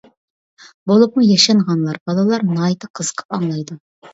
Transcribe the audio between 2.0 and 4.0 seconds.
بالىلار ناھايىتى قىزىقىپ ئاڭلايدۇ.